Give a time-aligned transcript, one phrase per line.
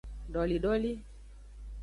[0.33, 0.93] Dolidoli.